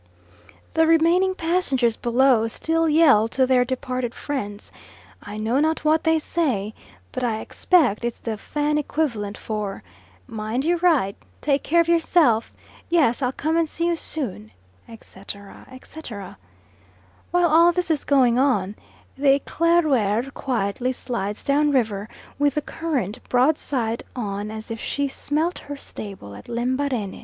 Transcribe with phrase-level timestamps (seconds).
[0.73, 4.71] The remaining passengers below still yell to their departed friends;
[5.21, 6.73] I know not what they say,
[7.11, 9.83] but I expect it's the Fan equivalent for
[10.25, 11.17] "Mind you write.
[11.39, 12.51] Take care of yourself.
[12.89, 14.51] Yes, I'll come and see you soon,"
[14.89, 16.39] etc., etc.
[17.29, 18.73] While all this is going on,
[19.15, 22.09] the Eclaireur quietly slides down river,
[22.39, 27.19] with the current, broadside on as if she smelt her stable at Lembarene.